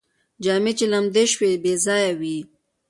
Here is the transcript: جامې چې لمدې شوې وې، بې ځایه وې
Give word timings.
جامې 0.43 0.71
چې 0.77 0.85
لمدې 0.91 1.23
شوې 1.33 1.47
وې، 1.51 1.59
بې 1.63 1.73
ځایه 1.85 2.11
وې 2.19 2.37